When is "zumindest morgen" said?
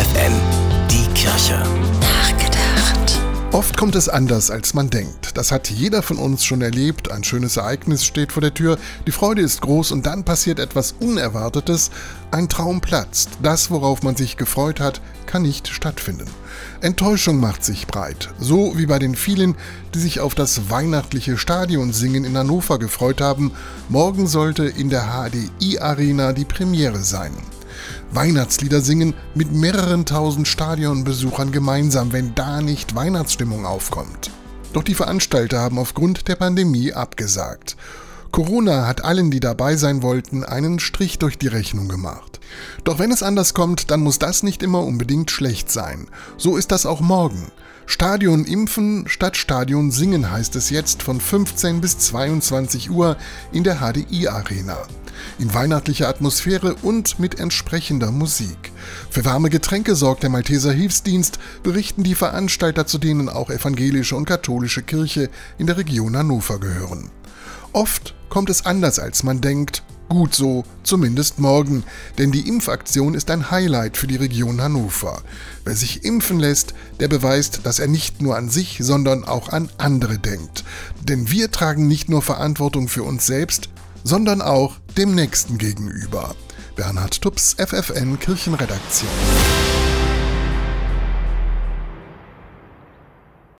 70.82-71.84